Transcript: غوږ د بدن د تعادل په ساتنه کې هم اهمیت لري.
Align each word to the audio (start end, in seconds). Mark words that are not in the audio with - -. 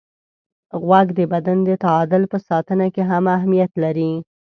غوږ 0.83 1.07
د 1.17 1.19
بدن 1.33 1.57
د 1.67 1.69
تعادل 1.83 2.23
په 2.31 2.37
ساتنه 2.47 2.85
کې 2.93 3.03
هم 3.09 3.23
اهمیت 3.37 3.71
لري. 3.83 4.11